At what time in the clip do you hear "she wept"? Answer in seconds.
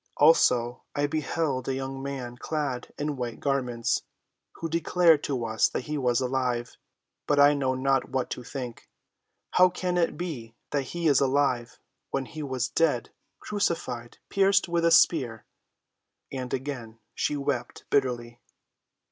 17.13-17.83